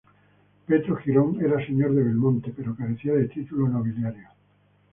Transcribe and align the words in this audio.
Pedro 0.67 0.95
Girón 0.97 1.37
era 1.45 1.63
señor 1.63 1.93
de 1.93 2.01
Belmonte 2.01 2.51
pero 2.57 2.75
carecía 2.75 3.13
de 3.13 3.27
título 3.27 3.67
nobiliario. 3.69 4.29